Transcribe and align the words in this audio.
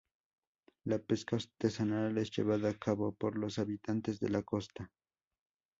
La 0.85 0.97
pesca 0.97 1.35
artesanal 1.35 2.17
es 2.17 2.31
llevada 2.35 2.69
a 2.71 2.79
cabo 2.79 3.11
por 3.13 3.37
los 3.37 3.59
habitantes 3.59 4.19
de 4.19 4.29
la 4.29 4.41
costa. 4.41 4.89